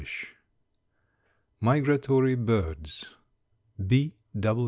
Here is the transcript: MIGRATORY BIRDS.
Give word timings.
MIGRATORY 1.59 2.33
BIRDS. 2.33 3.13